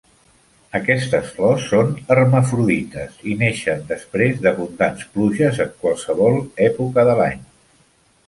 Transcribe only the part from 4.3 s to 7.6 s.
d'abundants pluges en qualsevol època de l'any.